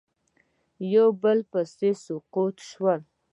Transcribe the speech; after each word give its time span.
یو 0.93 1.07
په 1.11 1.17
بل 1.21 1.39
پسې 1.51 1.89
سقوط 2.03 2.55
شول 2.69 2.99